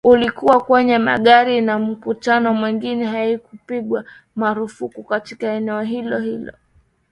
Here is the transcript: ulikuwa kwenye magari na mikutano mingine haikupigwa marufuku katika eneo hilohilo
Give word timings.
ulikuwa 0.03 0.61
kwenye 0.63 0.97
magari 0.97 1.61
na 1.61 1.79
mikutano 1.79 2.53
mingine 2.53 3.05
haikupigwa 3.05 4.05
marufuku 4.35 5.03
katika 5.03 5.47
eneo 5.51 5.81
hilohilo 5.81 6.53